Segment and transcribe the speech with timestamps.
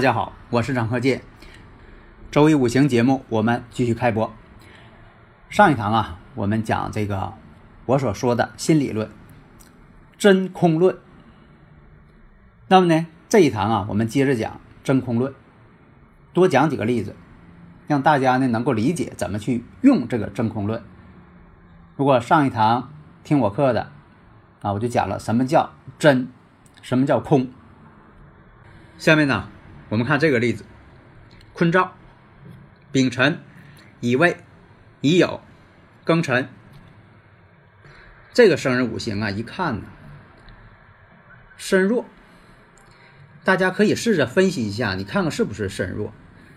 [0.00, 1.20] 大家好，我是张鹤剑。
[2.30, 4.32] 周一五行节目，我们继续开播。
[5.50, 7.34] 上一堂啊，我们讲这个
[7.84, 9.10] 我所说的新理论——
[10.16, 10.96] 真空论。
[12.68, 15.34] 那么呢，这一堂啊，我们接着讲真空论，
[16.32, 17.14] 多讲几个例子，
[17.86, 20.82] 让大家呢能够理解怎么去用这个真空论。
[21.96, 22.90] 如果上一堂
[23.22, 23.92] 听我课的
[24.62, 26.28] 啊，我就讲了什么叫真，
[26.80, 27.50] 什么叫空。
[28.96, 29.50] 下面呢？
[29.90, 30.64] 我们看这个例子：
[31.52, 31.92] 坤兆、
[32.92, 33.40] 丙辰、
[33.98, 34.36] 乙未、
[35.00, 35.40] 乙酉、
[36.06, 36.48] 庚辰。
[38.32, 39.82] 这个生日五行啊，一看呢，
[41.56, 42.04] 身弱。
[43.42, 46.12] 大家可以试着分析一下，你看看是不是身弱？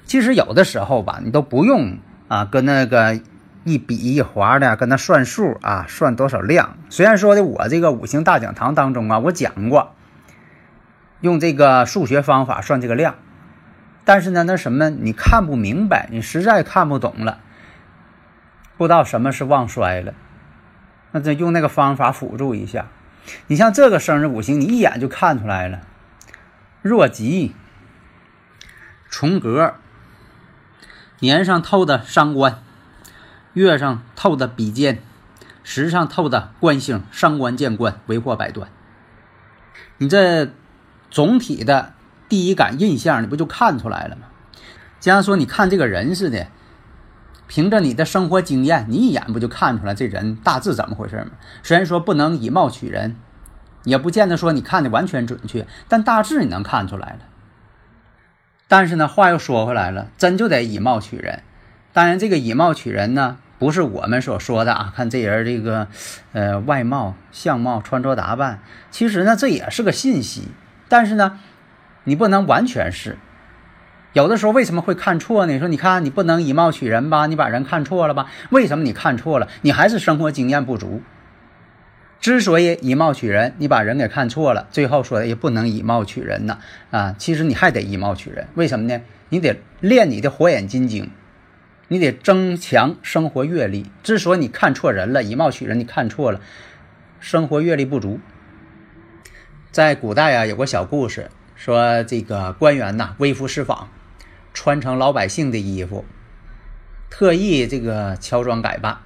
[0.06, 3.20] 其实有的时候吧，你都不用啊，跟那个
[3.64, 6.78] 一笔一划的跟那算数啊，算多少量。
[6.92, 9.96] 虽然说的我这个五行大讲堂当中啊，我讲过。
[11.24, 13.16] 用这个数学方法算这个量，
[14.04, 17.40] 但是呢，那什么，你看不明白，你实在看不懂了，
[18.76, 20.14] 不知道什么是旺衰了，
[21.12, 22.88] 那就用那个方法辅助一下。
[23.48, 25.80] 你像这个生日五行，你一眼就看出来了：
[26.82, 27.56] 弱吉、
[29.10, 29.76] 重格、
[31.20, 32.60] 年上透的伤官，
[33.54, 35.02] 月上透的比肩，
[35.64, 38.68] 时上透的官星，伤官见官，为祸百端。
[40.00, 40.52] 你这。
[41.14, 41.94] 总体的
[42.28, 44.24] 第一感印象，你不就看出来了吗？
[45.00, 46.48] 就像说你看这个人似的，
[47.46, 51.34] 凭着你的生活经验，你一眼不就看出来这人大致怎么回事吗？
[51.62, 53.16] 虽然说不能以貌取人，
[53.84, 57.20] 也不见得说你看的完全准确，但大致你能看出来了。
[58.68, 61.44] 但是呢，话又说回来了，真就得以貌取人。
[61.92, 65.88] 当然，这个以貌取人呢，不是我们所说的啊，看这人这个
[66.32, 70.48] 呃外貌、相貌、穿着打扮，其实呢，这也是个信息。
[70.94, 71.40] 但是呢，
[72.04, 73.18] 你不能完全是，
[74.12, 75.54] 有的时候为什么会看错呢？
[75.54, 78.28] 你说你看你不能以貌取人吧，你把人看错了吧？
[78.52, 79.48] 为什么你看错了？
[79.64, 81.02] 你还是生活经验不足。
[82.20, 86.60] 之所以以貌取人，你把人给看错了，最后说也不能以貌取人呢
[86.92, 87.16] 啊！
[87.18, 89.02] 其实你还得以貌取人，为什么呢？
[89.30, 91.10] 你得练你的火眼金睛，
[91.88, 93.90] 你得增强生活阅历。
[94.04, 96.40] 之所以你看错人了，以貌取人，你看错了，
[97.20, 98.20] 生活阅历不足。
[99.74, 103.90] 在古代啊，有个小故事，说这个官员呐，微服私访，
[104.54, 106.06] 穿成老百姓的衣服，
[107.10, 109.00] 特意这个乔装改扮，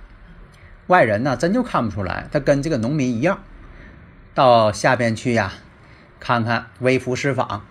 [0.88, 3.40] 外人呢真就看不出来，他跟这个农民一样。
[4.34, 5.54] 到下边去呀，
[6.20, 7.66] 看看微服私访，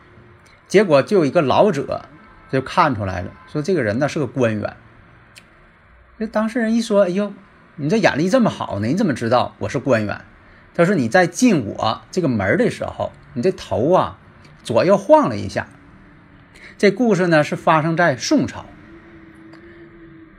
[0.67, 2.06] 结果就有一个老者
[2.51, 4.75] 就看出来了，说这个人呢是个官员。
[6.17, 7.35] 那当事人一说：“哎呦，
[7.75, 8.87] 你这眼力这么好呢？
[8.87, 10.25] 你怎么知道我是官员？”
[10.76, 14.19] 他说：“你在进我这个门的时候，你这头啊
[14.62, 15.69] 左右晃了一下。”
[16.76, 18.66] 这故事呢是发生在宋朝。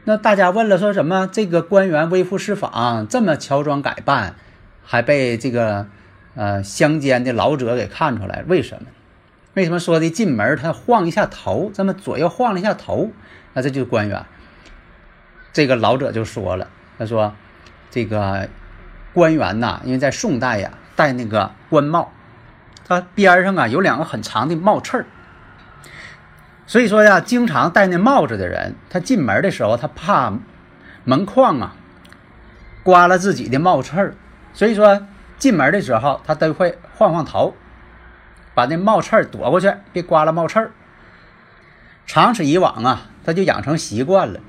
[0.04, 4.36] 那大家问了，说什么这个官员微服私访，这么乔装改扮，
[4.84, 5.88] 还被这个
[6.36, 8.90] 呃乡间的老者给看出来，为什么？
[9.56, 13.10] 为什么说的进门他晃一下头，这么左右晃了一下头？
[13.54, 14.24] 那这就是官员。
[15.52, 16.68] 这个老者就说了，
[17.00, 17.34] 他说
[17.90, 18.48] 这个。
[19.14, 22.12] 官员呐，因为在宋代呀，戴那个官帽，
[22.88, 25.06] 他边上啊有两个很长的帽刺儿，
[26.66, 30.34] 所以说呀，经常戴那帽子的人，他进门的时候，他怕
[31.04, 31.76] 门框啊
[32.84, 34.16] 刮了自己的帽刺儿，
[34.54, 37.56] 所以说进门的时候，他都会晃晃头，
[38.54, 40.72] 把那帽刺儿躲过去，别刮了帽刺儿。
[42.06, 44.40] 长此以往啊，他就养成习惯了，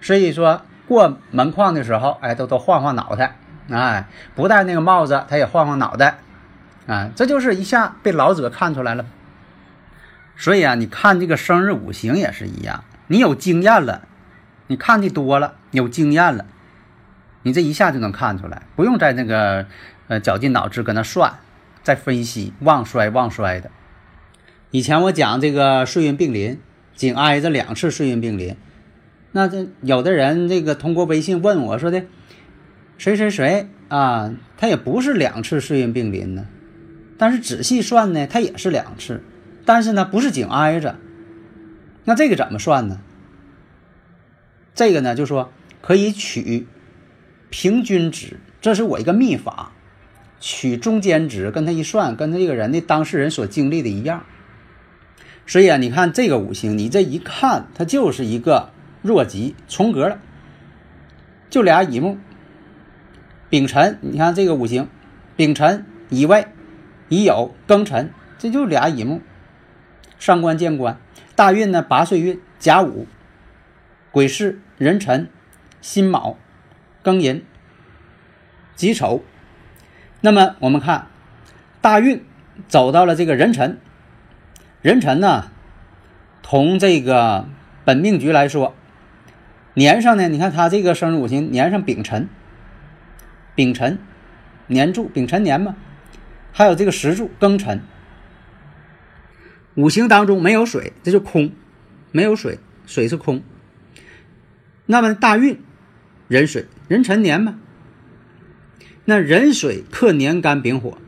[0.00, 3.38] 所以说过门框的时候，哎，都都晃晃脑袋。
[3.70, 6.18] 哎，不戴那个帽子，他也晃晃脑袋，
[6.86, 9.06] 啊，这就是一下被老者看出来了。
[10.36, 14.02] 所以啊，你看这个生日五行也是一样，你有经验了，
[14.66, 16.46] 你看的多了，有经验了，
[17.42, 19.66] 你这一下就能看出来，不用在那个
[20.08, 21.34] 呃绞尽脑汁搁那算，
[21.82, 23.70] 再分析旺衰旺衰的。
[24.70, 26.58] 以前我讲这个岁运并临，
[26.94, 28.56] 紧挨着两次岁运并临，
[29.32, 32.04] 那这有的人这个通过微信问我说的，
[33.02, 36.46] 谁谁谁啊，他也不是两次岁运并临呢，
[37.18, 39.24] 但是仔细算呢，他也是两次，
[39.64, 40.96] 但是呢不是紧挨着，
[42.04, 43.00] 那这个怎么算呢？
[44.72, 45.50] 这个呢就说
[45.80, 46.68] 可以取
[47.50, 49.72] 平均值，这是我一个秘法，
[50.38, 54.22] 取中间值跟他一算，跟他这个人的当事人所经历的一样。
[55.44, 58.70] 所以啊，你看这个五行，你这一看，它就是一个
[59.02, 60.20] 弱极重格了，
[61.50, 62.16] 就俩乙木、
[63.52, 63.98] 丙辰。
[64.00, 64.88] 你看这个五行，
[65.36, 66.46] 丙辰、乙未、
[67.10, 69.20] 乙酉、庚辰，这就俩乙木。
[70.18, 70.96] 上官见官，
[71.36, 73.06] 大运呢八岁运甲午、
[74.10, 75.28] 癸巳、壬辰、
[75.82, 76.38] 辛卯、
[77.04, 77.44] 庚寅、
[78.74, 79.22] 己丑。
[80.22, 81.08] 那么我们看
[81.82, 82.24] 大运
[82.68, 83.78] 走到了这个壬辰。
[84.80, 85.50] 壬辰呢，
[86.40, 87.46] 同这个
[87.84, 88.74] 本命局来说，
[89.74, 92.30] 年上呢，你看他这个生日五行年上丙辰，
[93.54, 93.98] 丙辰
[94.66, 95.76] 年柱丙辰年嘛，
[96.52, 97.80] 还有这个时柱庚辰，
[99.74, 101.52] 五行当中没有水，这就空，
[102.10, 103.42] 没有水，水是空。
[104.86, 105.60] 那么大运
[106.28, 107.58] 壬水，壬辰年嘛，
[109.04, 110.98] 那壬水克年干丙火。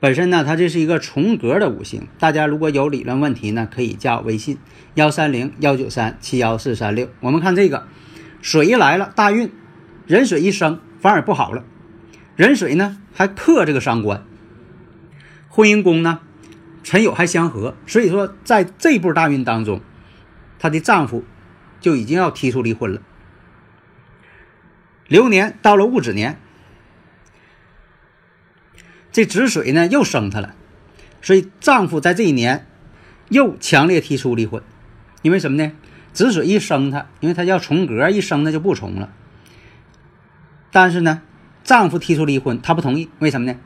[0.00, 2.08] 本身呢，它这是一个重格的五行。
[2.18, 4.56] 大家如果有理论问题呢，可以加我微信
[4.94, 7.10] 幺三零幺九三七幺四三六。
[7.20, 7.86] 我们看这个
[8.40, 9.52] 水一来了，大运
[10.06, 11.64] 壬水一生，反而不好了。
[12.36, 14.24] 壬水呢还克这个伤官，
[15.48, 16.20] 婚姻宫呢
[16.82, 19.80] 辰酉还相合，所以说在这步大运当中，
[20.58, 21.24] 她的丈夫
[21.80, 23.02] 就已经要提出离婚了。
[25.08, 26.38] 流年到了戊子年。
[29.12, 30.54] 这子水呢又生她了，
[31.20, 32.68] 所以丈夫在这一年
[33.28, 34.62] 又强烈提出离婚，
[35.22, 35.72] 因为什么呢？
[36.12, 39.12] 子水一生她，因为她要重格，一生她就不重了。
[40.70, 41.22] 但是呢，
[41.64, 43.58] 丈夫提出离婚，她不同意，为什么呢？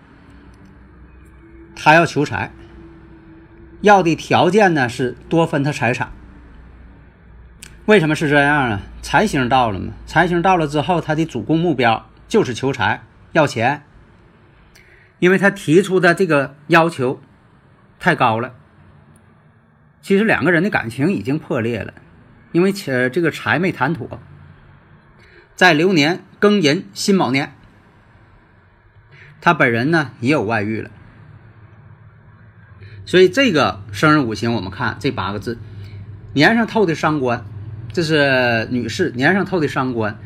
[1.77, 2.51] 她要求财，
[3.81, 6.13] 要的条件呢是多分她财产。
[7.87, 8.81] 为什么是这样啊？
[9.03, 13.03] 财星到了嘛，财星到了之后，她的主攻目标就是求财，
[13.33, 13.83] 要钱。
[15.19, 17.21] 因为她提出的这个要求
[17.99, 18.55] 太高了，
[20.01, 21.93] 其实两个人的感情已经破裂了，
[22.53, 24.21] 因为且这个财没谈妥，
[25.55, 27.55] 在流年庚寅辛卯年，
[29.41, 30.91] 他本人呢也有外遇了，
[33.05, 35.59] 所以这个生日五行我们看这八个字，
[36.33, 37.45] 年上透的伤官，
[37.93, 40.19] 这是女士年上透的伤官，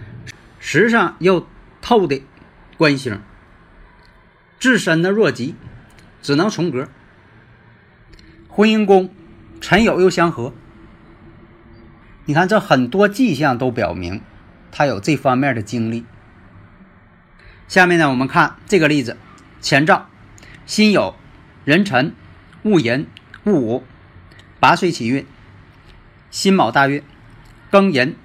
[0.59, 1.47] 时上又
[1.81, 2.23] 透的
[2.77, 3.21] 官星。
[4.59, 5.55] 自身的弱疾，
[6.21, 6.89] 只能重格。
[8.49, 9.15] 婚姻宫
[9.61, 10.53] 辰酉又相合，
[12.25, 14.21] 你看这很多迹象都表明
[14.71, 16.05] 他有这方面的经历。
[17.67, 19.17] 下面呢，我们看这个例子：
[19.61, 20.09] 前兆
[20.65, 21.15] 辛酉、
[21.65, 22.15] 壬辰、
[22.63, 23.07] 戊寅、
[23.45, 23.85] 戊午，
[24.59, 25.25] 八岁起运；
[26.31, 27.03] 辛卯大运、
[27.71, 28.17] 庚寅、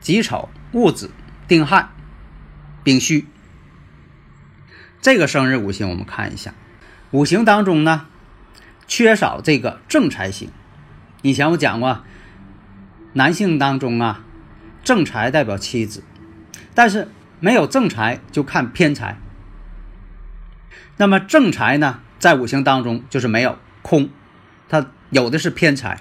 [0.00, 1.10] 己丑、戊子、
[1.46, 1.90] 丁亥、
[2.82, 3.26] 丙戌。
[5.02, 6.54] 这个生日五行我们看一下，
[7.10, 8.06] 五行当中呢，
[8.86, 10.50] 缺少这个正财星。
[11.22, 12.04] 以前我讲过，
[13.12, 14.24] 男性当中啊，
[14.82, 16.02] 正财代表妻子，
[16.74, 17.08] 但是
[17.40, 19.18] 没有正财就看偏财。
[20.96, 24.10] 那么正财呢，在五行当中就是没有空，
[24.68, 26.00] 它有的是偏财。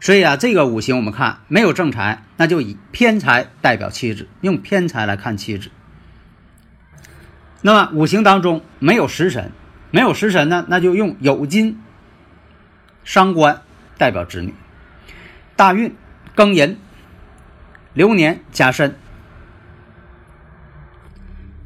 [0.00, 5.70] 所以啊，这个五行我们看没有正财，那就以偏财代表妻子，用偏财来看妻子。
[7.60, 9.52] 那么五行当中没有食神，
[9.92, 11.80] 没有食神呢，那就用酉金
[13.04, 13.62] 伤官
[13.96, 14.52] 代表子女。
[15.54, 15.94] 大运
[16.34, 16.76] 庚寅，
[17.94, 18.96] 流年甲申。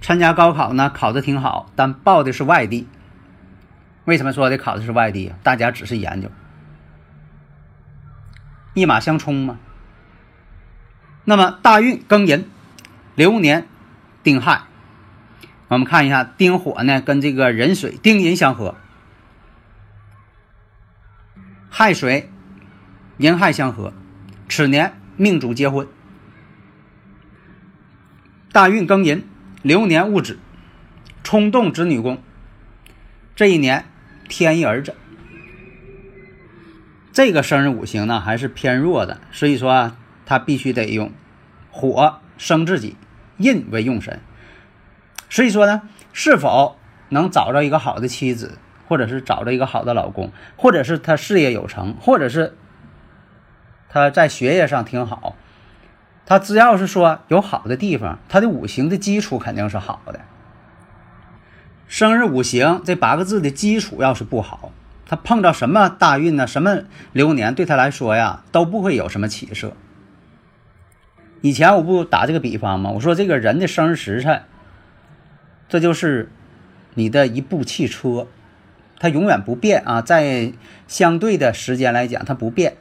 [0.00, 2.88] 参加高考呢，考的挺好，但报的是外地。
[4.04, 5.38] 为什么说的考的是外地啊？
[5.42, 6.30] 大家仔细研究，
[8.74, 9.58] 一马相冲嘛。
[11.24, 12.48] 那么大运庚寅，
[13.16, 13.66] 流年
[14.22, 14.62] 丁亥。
[15.66, 18.76] 我们看一下丁火呢，跟这个壬水丁寅相合，
[21.68, 22.30] 亥水
[23.16, 23.92] 寅亥相合，
[24.48, 25.88] 此年命主结婚。
[28.56, 29.22] 大运庚寅，
[29.60, 30.38] 流年戊子，
[31.22, 32.16] 冲动子女宫。
[33.34, 33.84] 这一年
[34.30, 34.94] 天一儿子，
[37.12, 41.12] 这个生日五行呢还是偏弱的，所以说啊，他必须得用
[41.70, 42.96] 火生自己，
[43.36, 44.20] 印为用神。
[45.28, 45.82] 所以说呢，
[46.14, 46.78] 是否
[47.10, 48.56] 能找着一个好的妻子，
[48.88, 52.56] 或者是找着一个好的老公，或者是他事业有成，或者是
[53.90, 55.36] 他在学业上挺好，
[56.26, 60.20] 他只要是说有好的地方，他的五行的基础肯定是好的。
[61.86, 64.72] 生日五行这八个字的基础要是不好，
[65.06, 66.44] 他碰到什么大运呢？
[66.44, 66.80] 什么
[67.12, 69.72] 流年对他来说呀，都不会有什么起色。
[71.42, 72.90] 以前我不打这个比方吗？
[72.90, 74.42] 我说这个人的生日时辰，
[75.68, 76.32] 这就是
[76.94, 78.26] 你的一部汽车，
[78.98, 80.52] 它永远不变啊，在
[80.88, 82.76] 相对的时间来讲，它不变。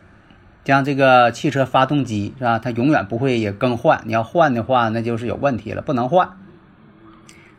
[0.65, 2.59] 像这个汽车发动机是吧？
[2.59, 4.01] 它永远不会也更换。
[4.05, 6.37] 你要换的话，那就是有问题了，不能换。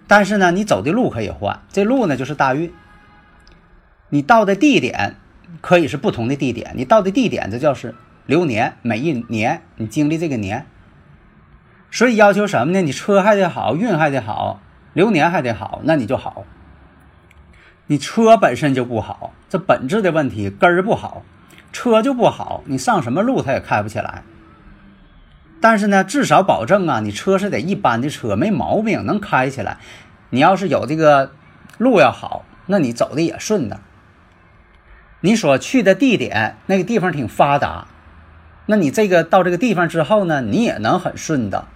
[0.09, 2.73] 但是呢，你走的路可以换，这路呢就是大运。
[4.09, 5.17] 你到的地点
[5.61, 7.95] 可以是不同的地点，你到的地点这叫是
[8.27, 10.67] 流年，每一年你经历这个年。
[11.93, 12.83] 所以要求什么呢？
[12.83, 14.61] 你车还得好，运还得好，
[14.93, 16.45] 流年还得好，那你就好。
[17.87, 21.23] 你车本身就不好，这本质的问题根儿不好，
[21.73, 24.23] 车就不好，你上什么路它也开不起来。
[25.61, 29.79] 但是呢，至少保证啊，你车是得一般的车，没毛病，能开起来。
[30.31, 31.33] 你要是有这个
[31.79, 33.81] 路要好，那你走的也顺的。
[35.21, 37.89] 你所去的地点那个地方挺发达，
[38.67, 41.67] 那你这个到这个地方之后呢，你也能很顺的。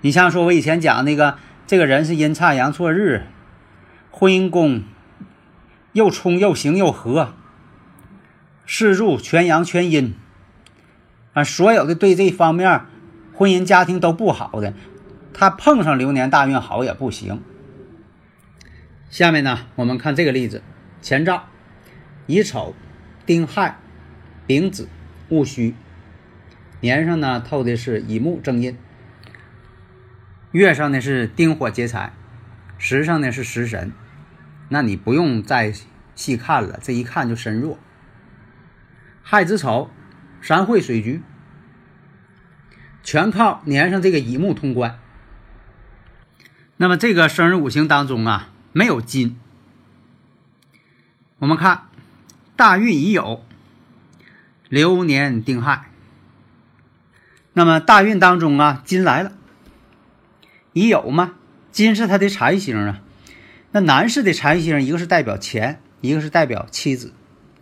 [0.00, 1.36] 你像说，我以前讲那个，
[1.66, 3.26] 这个人是阴差阳错日，
[4.10, 4.84] 婚姻宫
[5.92, 7.34] 又冲又行又合，
[8.66, 10.14] 四柱全阳全阴，
[11.34, 12.82] 啊，所有的对这方面
[13.34, 14.72] 婚姻家庭都不好的，
[15.34, 17.42] 他碰上流年大运好也不行。
[19.10, 20.62] 下面呢，我们看这个例子：
[21.02, 21.44] 前兆
[22.26, 22.74] 乙丑、
[23.26, 23.78] 丁亥、
[24.46, 24.88] 丙子、
[25.28, 25.74] 戊戌，
[26.80, 28.78] 年上呢透的是乙木正印。
[30.52, 32.12] 月上呢是丁火劫财，
[32.78, 33.92] 时上呢是食神，
[34.68, 35.74] 那你不用再
[36.14, 37.78] 细看了，这一看就身弱。
[39.22, 39.90] 亥子丑，
[40.42, 41.22] 三会水局，
[43.02, 44.98] 全靠年上这个乙木通关。
[46.76, 49.38] 那么这个生日五行当中啊，没有金。
[51.38, 51.86] 我们看
[52.56, 53.44] 大运已有，
[54.68, 55.90] 流年丁亥。
[57.52, 59.32] 那么大运当中啊，金来了。
[60.72, 61.34] 乙酉嘛，
[61.70, 63.00] 金是他的财星啊。
[63.72, 67.12] 那男士的财星，一个是代表钱，一个是代表妻子，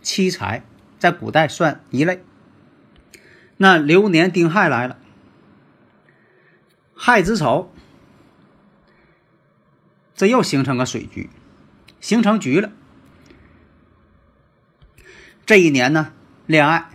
[0.01, 0.63] 妻财
[1.01, 2.23] 在古代算一类。
[3.57, 4.99] 那流年丁亥来了，
[6.95, 7.73] 亥子丑，
[10.13, 11.31] 这又形成个水局，
[11.99, 12.71] 形成局了。
[15.43, 16.13] 这一年呢，
[16.45, 16.91] 恋爱，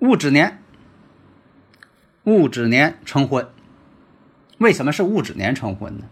[0.00, 0.62] 戊子年，
[2.24, 3.50] 戊子年成婚。
[4.58, 6.04] 为什么是戊子年成婚呢？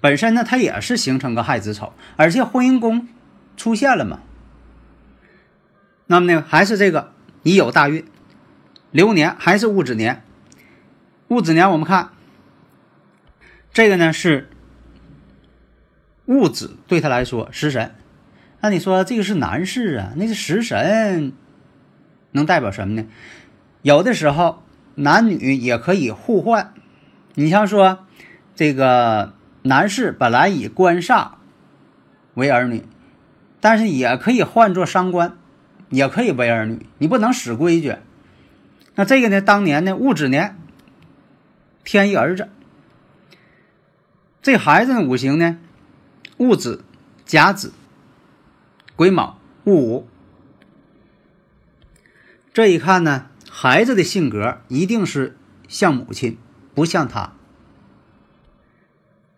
[0.00, 3.08] 本身呢，它也是形成个亥子丑，而且婚姻宫
[3.56, 4.20] 出现了吗。
[6.06, 8.04] 那么呢，还是这个乙酉大运，
[8.90, 10.22] 流年还是戊子年。
[11.28, 12.10] 戊子年，我们看
[13.72, 14.48] 这个呢是
[16.26, 17.94] 戊子，对他来说食神。
[18.60, 20.12] 那你说这个是男士啊？
[20.16, 21.32] 那个食神
[22.32, 23.06] 能代表什么呢？
[23.82, 24.62] 有的时候。
[24.96, 26.72] 男女也可以互换，
[27.34, 28.06] 你像说
[28.54, 31.30] 这个男士本来以官煞
[32.34, 32.84] 为儿女，
[33.64, 35.38] 但是也可以换作伤官，
[35.88, 37.96] 也可以为儿女，你不能死规矩。
[38.94, 39.40] 那这个呢？
[39.40, 40.58] 当年呢戊子年
[41.82, 42.50] 添一儿子，
[44.42, 45.56] 这孩子的五行呢
[46.36, 46.84] 戊子、
[47.24, 47.72] 甲子、
[48.96, 50.08] 癸卯、戊午，
[52.52, 53.28] 这一看呢。
[53.48, 56.36] 孩子的性格一定是像母亲，
[56.74, 57.32] 不像他。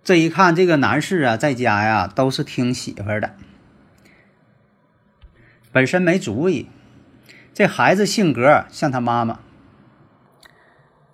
[0.03, 3.37] 这一看，这个男士啊，在家呀都是听媳妇的，
[5.77, 6.71] 本身没主意。
[7.53, 9.41] 这孩子性格像他妈妈，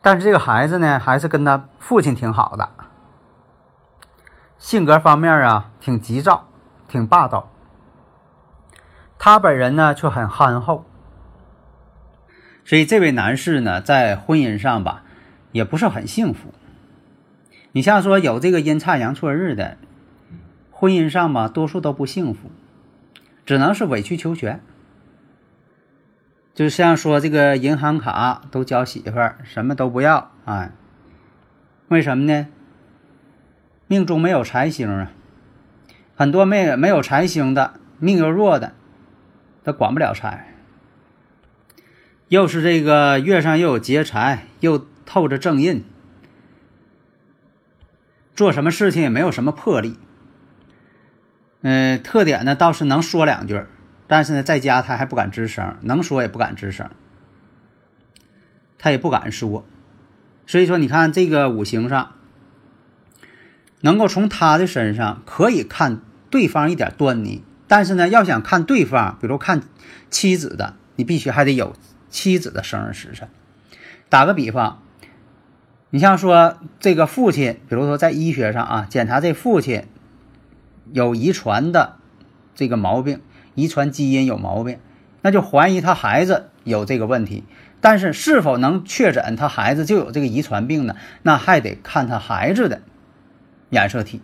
[0.00, 2.68] 但是这个孩子呢，还是跟他父亲挺好的。
[4.58, 6.46] 性格方面啊，挺急躁，
[6.86, 7.50] 挺霸道。
[9.18, 10.84] 他本人呢，却很憨厚。
[12.64, 15.02] 所以这位男士呢，在婚姻上吧，
[15.50, 16.54] 也不是很幸福。
[17.72, 19.76] 你像说有这个阴差阳错日的，
[20.70, 22.52] 婚姻上吧，多数都不幸福，
[23.44, 24.60] 只能是委曲求全。
[26.54, 30.70] 就像说这个银行卡都交媳妇儿，什么都不要，哎，
[31.88, 32.46] 为什么呢？
[33.86, 35.12] 命中没有财星啊，
[36.14, 38.74] 很多没没有财星的，命又弱的，
[39.64, 40.48] 他管不了财。
[42.28, 45.84] 又是这个月上又有劫财，又透着正印，
[48.34, 49.98] 做什么事情也没有什么魄力。
[51.62, 53.64] 嗯，特点呢倒是能说两句，
[54.06, 56.90] 但是呢，在家他还不敢吱声，能说也不敢吱声，
[58.78, 59.64] 他也不敢说。
[60.46, 62.12] 所以说，你看这个五行上，
[63.80, 66.00] 能够从他的身上可以看
[66.30, 69.62] 对方一点端倪，但是呢，要想看对方，比如看
[70.10, 71.76] 妻子的，你必须还得有
[72.10, 73.28] 妻子的生日时辰。
[74.08, 74.82] 打个比方，
[75.90, 79.86] 你像说这个父亲，比如说在医学上啊，检查这父亲
[80.92, 81.96] 有遗传的
[82.54, 83.20] 这个毛病，
[83.54, 84.78] 遗传基因有毛病，
[85.22, 87.44] 那就怀疑他孩子有这个问题。
[87.80, 90.94] 但是是否能确诊他孩子就有这个遗传病呢？
[91.22, 92.80] 那还得看他孩子的
[93.70, 94.22] 染色体。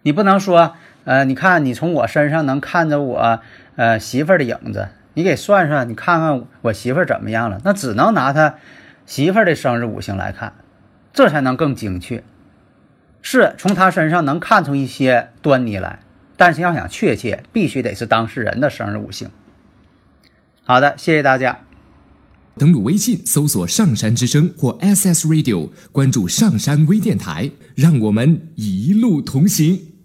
[0.00, 3.40] 你不能说，呃，你看你从我身上能看着我
[3.74, 7.60] 呃媳妇儿的影子，你给算算，你看看我媳妇儿怎么样了？
[7.64, 8.54] 那只能拿他
[9.04, 10.54] 媳妇儿的生日五行来看，
[11.12, 12.22] 这才能更精确。
[13.28, 15.98] 是从他身上能看出一些端倪来，
[16.36, 19.28] 但是要想确切，必须得是当事人的生日五行。
[20.62, 21.58] 好的，谢谢大家。
[22.56, 29.95] 登录微信搜索“上山之声”或 SS Radio，关注上山微电台，让我们一路同行。